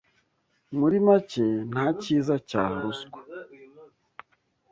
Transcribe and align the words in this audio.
Muri 0.77 0.97
make 1.07 1.45
nta 1.71 1.85
kiza 2.01 2.35
cya 2.49 2.63
ruswa 2.81 3.19